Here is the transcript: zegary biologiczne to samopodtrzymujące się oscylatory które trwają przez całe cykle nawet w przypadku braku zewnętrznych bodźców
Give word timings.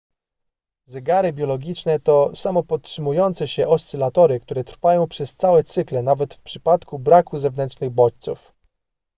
zegary 0.85 1.31
biologiczne 1.33 1.99
to 1.99 2.35
samopodtrzymujące 2.35 3.47
się 3.47 3.67
oscylatory 3.67 4.39
które 4.39 4.63
trwają 4.63 5.07
przez 5.07 5.35
całe 5.35 5.63
cykle 5.63 6.03
nawet 6.03 6.33
w 6.33 6.41
przypadku 6.41 6.99
braku 6.99 7.37
zewnętrznych 7.37 7.89
bodźców 7.89 8.53